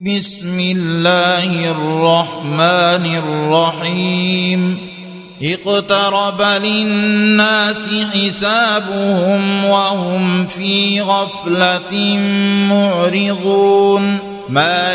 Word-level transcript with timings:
بسم 0.00 0.60
الله 0.60 1.70
الرحمن 1.70 3.06
الرحيم. 3.16 4.78
اقترب 5.42 6.42
للناس 6.42 7.90
حسابهم 8.14 9.64
وهم 9.64 10.46
في 10.46 11.00
غفلة 11.00 12.18
معرضون. 12.68 14.18
ما 14.48 14.94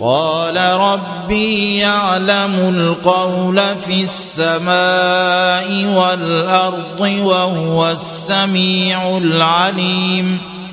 قال 0.00 0.56
ربي 0.56 1.76
يعلم 1.76 2.54
القول 2.54 3.60
في 3.86 4.04
السماء 4.04 5.84
والأرض 5.96 7.00
وهو 7.00 7.90
السميع 7.90 9.18
العليم. 9.18 10.57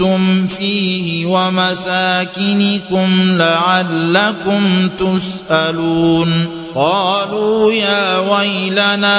اترفتم 0.00 0.46
فيه 0.46 1.26
ومساكنكم 1.26 3.08
لعلكم 3.38 4.88
تسألون. 4.88 6.48
قالوا 6.74 7.72
يا 7.72 8.18
ويلنا 8.18 9.16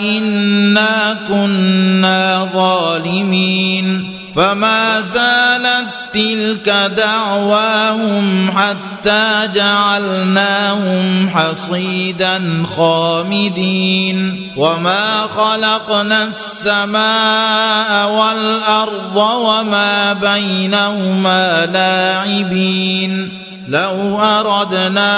إنا 0.00 1.18
كنا 1.28 2.48
ظالمين. 2.54 4.12
فما 4.38 5.00
زالت 5.00 6.14
تلك 6.14 6.68
دعواهم 6.96 8.50
حتى 8.58 9.48
جعلناهم 9.54 11.30
حصيدا 11.34 12.66
خامدين. 12.76 14.50
وما 14.56 15.26
خلقنا 15.36 16.24
السماء 16.24 18.10
والأرض 18.10 19.16
وما 19.16 20.12
بينهما 20.12 21.66
لاعبين. 21.66 23.47
لو 23.68 24.20
أردنا 24.20 25.12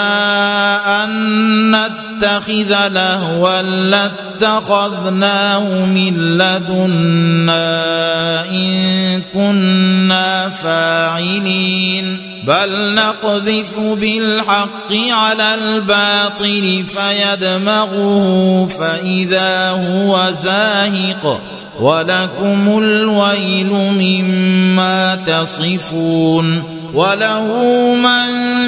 أن 1.04 1.10
نتخذ 1.70 2.88
لهوا 2.88 3.62
لاتخذناه 3.62 5.64
من 5.86 6.38
لدنا 6.38 7.70
إن 8.50 9.22
كنا 9.34 10.48
فاعلين. 10.48 12.16
بل 12.46 12.94
نقذف 12.94 13.78
بالحق 13.78 14.92
على 15.10 15.54
الباطل 15.54 16.84
فيدمغه 16.96 18.68
فإذا 18.80 19.70
هو 19.70 20.30
زاهق. 20.30 21.40
ولكم 21.80 22.78
الويل 22.78 23.72
مما 23.72 25.14
تصفون. 25.14 26.62
وله 26.94 27.44
من 27.94 28.39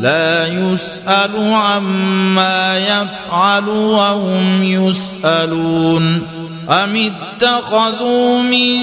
لا 0.00 0.46
يسأل 0.46 1.52
عما 1.52 2.78
يفعل 2.78 3.68
وهم 3.68 4.62
يسألون. 4.62 6.22
أم 6.70 6.96
اتخذوا 6.96 8.42
من 8.42 8.76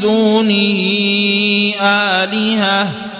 دونه 0.00 0.74
آلهة 1.80 2.88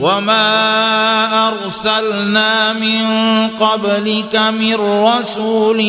وما 0.00 1.48
ارسلنا 1.48 2.72
من 2.72 3.04
قبلك 3.48 4.36
من 4.36 4.74
رسول 5.04 5.80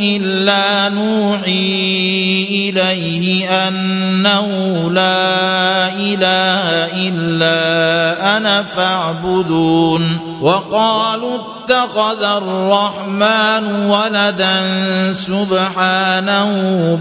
الا 0.00 0.88
نوحي 0.88 2.46
اليه 2.50 3.50
انه 3.68 4.46
لا 4.90 5.88
اله 5.88 6.66
الا 7.08 8.36
أنا 8.36 8.62
فاعبدون 8.62 10.18
وقالوا 10.40 11.38
اتخذ 11.38 12.22
الرحمن 12.22 13.64
ولدا 13.86 14.62
سبحانه 15.12 16.50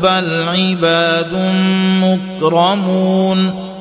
بل 0.04 0.44
عباد 0.48 1.34
مكرمون 2.04 3.69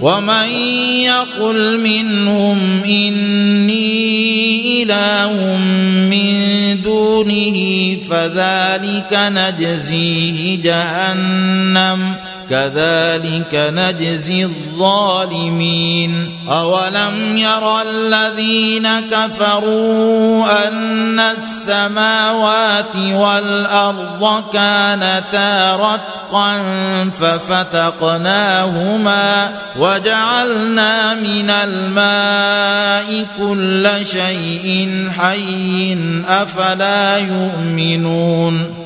ومن 0.00 0.48
يقل 1.04 1.80
منهم 1.80 2.82
اني 2.84 4.82
اله 4.82 5.58
من 6.10 6.36
دونه 6.82 7.56
فذلك 8.10 9.12
نجزيه 9.12 10.62
جهنم 10.62 12.14
كذلك 12.50 13.54
نجزي 13.54 14.44
الظالمين. 14.44 16.32
أولم 16.48 17.36
ير 17.36 17.82
الذين 17.82 18.88
كفروا 19.00 20.68
أن 20.68 21.20
السماوات 21.20 22.96
والأرض 22.96 24.44
كانتا 24.52 25.76
رتقا 25.76 26.62
ففتقناهما 27.20 28.80
وجعلنا 29.78 31.14
من 31.14 31.50
الماء 31.50 33.26
كل 33.38 34.06
شيء 34.06 35.08
حي 35.18 35.98
أفلا 36.28 37.18
يؤمنون. 37.18 38.85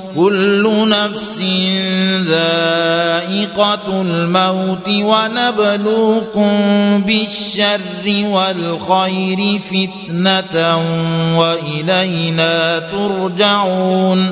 كل 0.15 0.89
نفس 0.89 1.41
ذائقة 2.27 4.01
الموت 4.01 4.89
ونبلوكم 4.89 6.51
بالشر 7.03 8.25
والخير 8.25 9.59
فتنة 9.59 10.77
وإلينا 11.37 12.79
ترجعون 12.79 14.31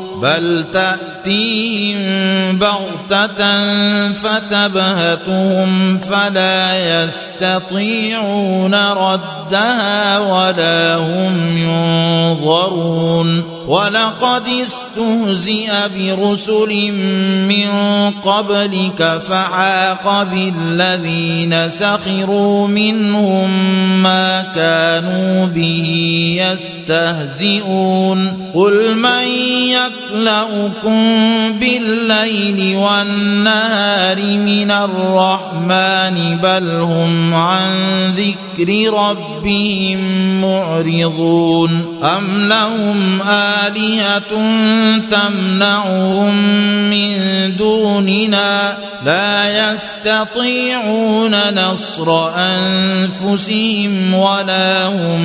بل 0.21 0.65
تأتيهم 0.73 2.57
بغتة 2.57 3.41
فتبهتهم 4.13 5.99
فلا 5.99 7.03
يستطيعون 7.03 8.75
ردها 8.75 10.19
ولا 10.19 10.95
هم 10.95 11.57
ينظرون 11.57 13.50
ولقد 13.67 14.47
استهزئ 14.47 15.71
برسل 15.95 16.91
من 17.47 17.69
قبلك 18.11 19.21
فحاق 19.29 20.23
بالذين 20.23 21.69
سخروا 21.69 22.67
منهم 22.67 23.49
ما 24.03 24.41
كانوا 24.55 25.45
به 25.45 25.87
يستهزئون 26.51 28.51
قل 28.53 28.95
من 28.95 29.27
يكلؤكم 29.69 31.01
بالليل 31.59 32.77
والنهار 32.77 34.17
من 34.21 34.71
الرحمن 34.71 36.37
بل 36.43 36.69
هم 36.69 37.33
عن 37.33 37.71
ذكر 38.15 38.93
ربهم 38.93 40.01
معرضون 40.41 41.99
أم 42.03 42.47
لهم 42.47 43.21
آه 43.21 43.50
آلهة 43.67 44.31
تمنعهم 45.11 46.35
من 46.89 47.15
دوننا 47.57 48.77
لا 49.05 49.71
يستطيعون 49.73 51.53
نصر 51.53 52.29
أنفسهم 52.35 54.13
ولا 54.13 54.85
هم 54.85 55.21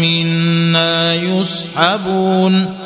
منا 0.00 1.14
يسحبون 1.14 2.83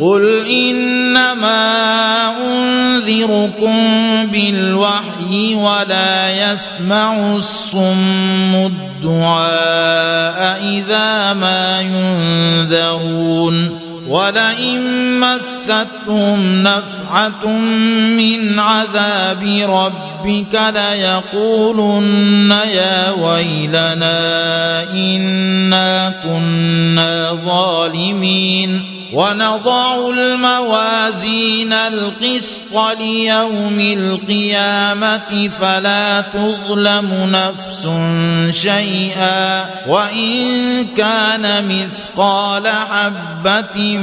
قل 0.00 0.46
إنما 0.46 1.56
أنذركم 2.46 3.76
بالوحي 4.26 5.54
ولا 5.54 6.52
يسمع 6.52 7.36
الصم 7.36 8.54
الدعاء 9.04 10.60
إذا 10.64 11.32
ما 11.32 11.80
ينذرون 11.80 13.85
ولئن 14.08 15.20
مستهم 15.20 16.62
نفعة 16.62 17.46
من 18.16 18.58
عذاب 18.58 19.42
ربك 19.68 20.60
ليقولن 20.74 22.50
يا 22.50 23.10
ويلنا 23.10 24.82
إنا 24.92 26.14
كنا 26.24 27.38
ظالمين. 27.46 28.96
ونضع 29.12 30.10
الموازين 30.10 31.72
القسط 31.72 32.98
ليوم 33.00 33.80
القيامة 33.80 35.50
فلا 35.60 36.20
تظلم 36.20 37.30
نفس 37.32 37.88
شيئا. 38.62 39.64
وإن 39.88 40.86
كان 40.96 41.68
مثقال 41.68 42.68
حبة 42.68 43.95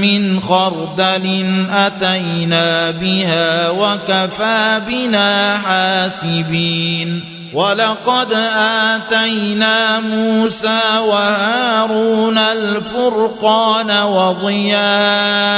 من 0.00 0.40
خردل 0.40 1.46
أتينا 1.70 2.90
بها 2.90 3.70
وكفى 3.70 4.80
بنا 4.88 5.58
حاسبين 5.58 7.36
ولقد 7.52 8.32
آتينا 8.92 10.00
موسى 10.00 10.80
وهارون 11.08 12.38
الفرقان 12.38 13.90
وضياء 14.02 15.48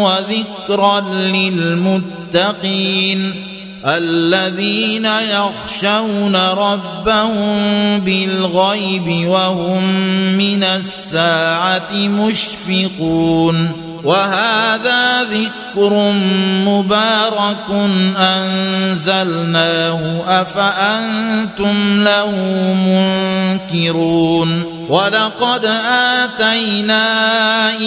وذكرا 0.00 1.00
للمتقين 1.32 2.72
الذين 3.86 5.04
يخشون 5.04 6.36
ربهم 6.36 8.00
بالغيب 8.00 9.28
وهم 9.28 9.82
من 10.38 10.64
الساعة 10.64 11.92
مشفقون 11.94 13.91
وهذا 14.04 15.22
ذكر 15.22 16.12
مبارك 16.64 17.90
أنزلناه 18.16 20.00
أفأنتم 20.28 22.02
له 22.02 22.30
منكرون؟ 22.74 24.62
ولقد 24.88 25.64
آتينا 25.88 27.04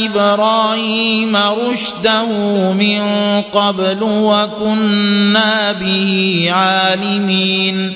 إبراهيم 0.05 1.35
رشده 1.35 2.27
من 2.73 3.01
قبل 3.41 3.97
وكنا 4.01 5.71
به 5.71 6.49
عالمين. 6.51 7.95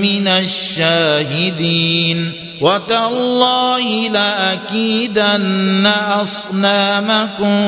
من 0.00 0.28
الشاهدين 0.28 2.32
وتالله 2.60 4.08
لأكيدن 4.08 5.86
أصنامكم 6.22 7.58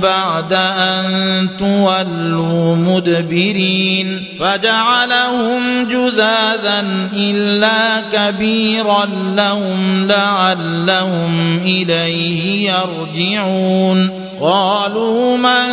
بعد 0.00 0.52
أن 0.52 1.48
تولوا 1.58 2.76
مدبرين 2.76 4.24
فجعلهم 4.40 5.88
جذاذا 5.88 6.84
إلا 7.12 8.00
كبيرا 8.12 9.06
لهم 9.36 10.08
لعلهم 10.08 11.60
إليه 11.64 12.70
يرجعون 12.70 14.25
قالوا 14.40 15.36
من 15.36 15.66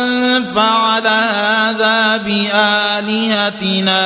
فعل 0.46 1.06
هذا 1.06 2.16
بآلهتنا 2.16 3.98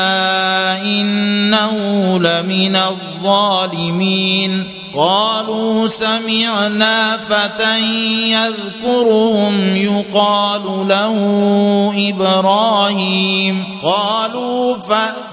إنه 0.82 1.74
لمن 2.18 2.76
الظالمين 2.76 4.64
قالوا 4.96 5.86
سمعنا 5.86 7.16
فتى 7.16 7.80
يذكرهم 8.30 9.76
يقال 9.76 10.88
له 10.88 11.14
إبراهيم 12.08 13.64
قالوا 13.82 14.76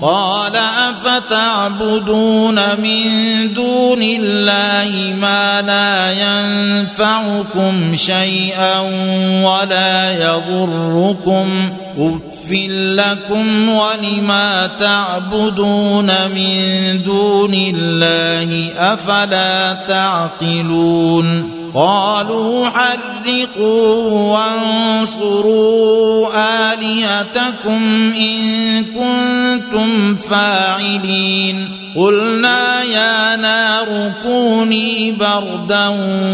قال 0.00 0.56
أفتعبدون 0.56 2.54
من 2.80 3.04
دون 3.54 4.02
الله 4.02 5.14
ما 5.20 5.62
لا 5.62 6.12
ينفعكم 6.12 7.96
شيئا 7.96 8.78
ولا 9.44 10.12
يضركم 10.12 11.70
اف 11.98 12.50
لكم 12.70 13.68
ولما 13.68 14.66
تعبدون 14.66 16.06
من 16.06 17.02
دون 17.04 17.54
الله 17.54 18.70
افلا 18.78 19.72
تعقلون 19.88 21.50
قالوا 21.74 22.68
حرقوه 22.68 24.12
وانصروا 25.02 25.54
الهتكم 26.74 27.82
ان 28.14 28.84
كنتم 28.84 30.16
فاعلين 30.16 31.84
قلنا 31.96 32.82
يا 32.82 33.36
نار 33.36 34.12
كوني 34.22 35.12
بردا 35.12 35.88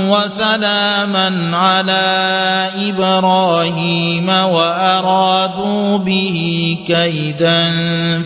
وسلاما 0.08 1.56
على 1.56 2.68
إبراهيم 2.88 4.28
وارادوا 5.58 5.98
به 5.98 6.76
كيدا 6.86 7.72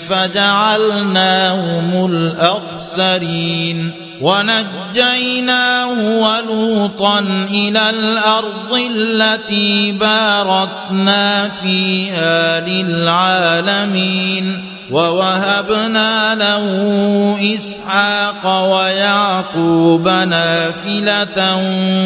فجعلناهم 0.09 2.07
الأخسرين 2.12 3.90
ونجيناه 4.21 5.90
ولوطا 5.99 7.19
إلى 7.50 7.90
الأرض 7.90 8.78
التي 8.90 9.93
باركنا 9.93 11.49
فيها 11.49 12.61
للعالمين 12.69 14.25
ووهبنا 14.91 16.35
له 16.35 16.64
إسحاق 17.55 18.73
ويعقوب 18.73 20.09
نافلة 20.09 21.57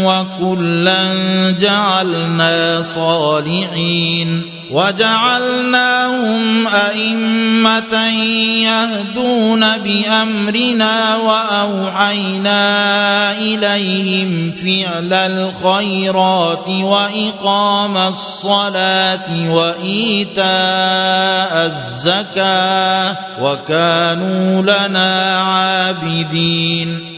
وكلا 0.04 1.14
جعلنا 1.60 2.82
صالحين 2.82 4.58
وجعلناهم 4.70 6.66
أئمة 6.66 8.10
يهدون 8.62 9.78
بأمرنا 9.78 11.16
وأوحينا 11.16 12.60
إليهم 13.38 14.52
فعل 14.52 15.12
الخيرات 15.12 16.68
وإقام 16.68 17.96
الصلاة 17.96 19.50
وإيتاء 19.50 20.46
الزكاة 21.66 22.67
وكانوا 23.40 24.62
لنا 24.62 25.36
عابدين. 25.38 27.17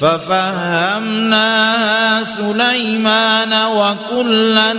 ففهمناها 0.00 1.86
سليمان 2.22 3.52
وكلا 3.52 4.74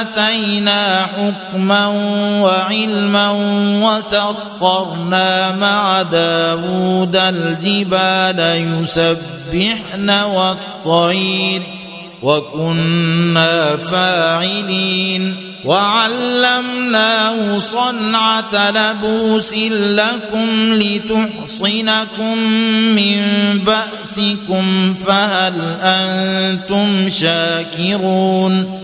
آتينا 0.00 1.06
حكما 1.16 1.86
وعلما 2.42 3.30
وسخرنا 3.84 5.50
مع 5.50 6.02
داود 6.02 7.16
الجبال 7.16 8.40
يسبحن 8.82 10.10
والطير 10.10 11.62
وكنا 12.22 13.76
فاعلين 13.76 15.36
وعلمناه 15.64 17.58
صنعة 17.58 18.70
لبوس 18.70 19.54
لكم 19.70 20.48
لتحصنكم 20.72 22.38
من 22.96 23.18
بأسكم 23.58 24.94
فهل 25.06 25.54
أنتم 25.82 27.08
شاكرون 27.08 28.83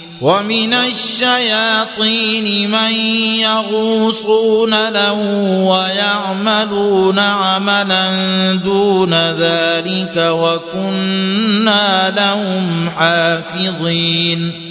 ومن 0.21 0.73
الشياطين 0.73 2.71
من 2.71 2.91
يغوصون 3.41 4.89
له 4.89 5.19
ويعملون 5.65 7.19
عملا 7.19 8.05
دون 8.63 9.13
ذلك 9.13 10.17
وكنا 10.17 12.09
لهم 12.09 12.89
حافظين. 12.89 14.70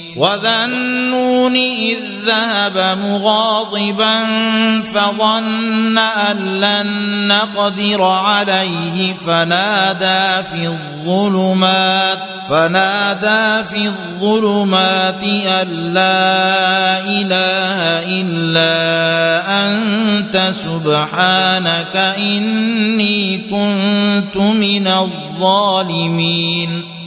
وذا 0.15 0.65
النون 0.65 1.55
إذ 1.55 1.97
ذهب 2.25 2.97
مغاضبا 3.03 4.23
فظن 4.93 5.97
أن 5.97 6.37
لن 6.61 7.27
نقدر 7.27 8.03
عليه 8.03 9.13
فنادى 9.27 10.47
في 10.49 10.67
الظلمات 10.67 12.17
فنادى 12.49 13.67
في 13.69 13.87
الظلمات 13.87 15.23
أن 15.23 15.93
لا 15.93 16.99
إله 16.99 17.79
إلا 18.21 18.71
أنت 19.65 20.51
سبحانك 20.51 21.95
إني 22.17 23.37
كنت 23.37 24.37
من 24.37 24.87
الظالمين 24.87 26.83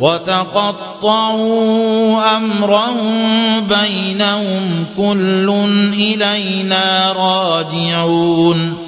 وتقطعوا 0.00 1.56
امرهم 2.36 3.60
بينهم 3.60 4.86
كل 4.96 5.50
إلينا 5.94 7.12
راجعون. 7.12 8.87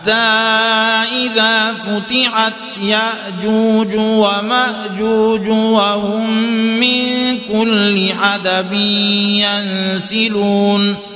حتى 0.00 0.12
إذا 0.12 1.74
فتحت 1.74 2.52
يأجوج 2.80 3.96
ومأجوج 3.96 5.48
وهم 5.48 6.30
من 6.80 7.38
كل 7.48 8.12
حدب 8.20 8.72
ينسلون 9.92 10.96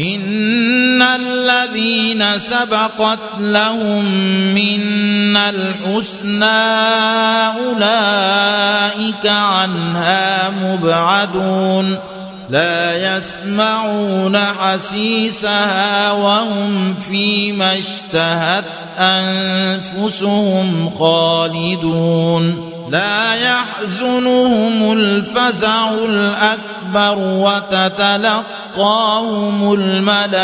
إن 0.00 1.02
الذين 1.02 2.38
سبقت 2.38 3.18
لهم 3.40 4.04
منا 4.54 5.50
الحسنى 5.50 6.44
أولئك 7.58 9.26
عنها 9.26 10.50
مبعدون 10.50 11.98
لا 12.50 13.16
يسمعون 13.16 14.36
حسيسها 14.36 16.12
وهم 16.12 16.94
فيما 17.08 17.78
اشتهت 17.78 18.64
أنفسهم 18.98 20.90
خالدون 20.90 22.68
لا 22.90 23.34
يحزنهم 23.34 24.92
الفزع 24.92 25.90
الأكبر 25.90 27.18
وتتلقاهم 28.78 29.74
الملائكة 29.74 30.38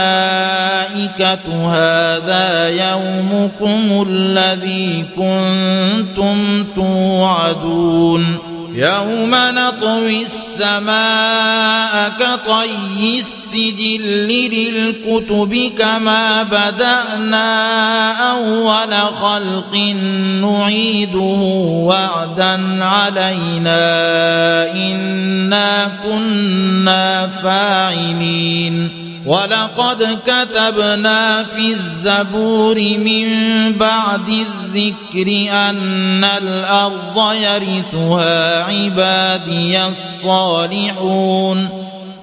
هذا 1.73 2.68
يومكم 2.68 4.07
الذي 4.09 5.05
كنتم 5.16 6.64
توعدون 6.75 8.54
يوم 8.75 9.31
نطوي 9.35 10.23
السماء 10.23 12.09
كطي 12.09 13.19
السجل 13.19 14.03
للكتب 14.29 15.73
كما 15.79 16.43
بدأنا 16.43 17.53
أول 18.33 18.95
خلق 19.15 19.77
نعيده 20.41 21.41
وعدا 21.87 22.85
علينا 22.85 23.83
إنا 24.73 25.93
كنا 26.05 27.27
فاعلين. 27.43 29.05
ولقد 29.27 30.19
كتبنا 30.27 31.45
في 31.45 31.73
الزبور 31.73 32.75
من 32.99 33.29
بعد 33.79 34.29
الذكر 34.29 35.53
أن 35.53 36.25
الأرض 36.25 37.33
يرثها 37.35 38.63
عبادي 38.68 39.87
الصالحون 39.87 41.59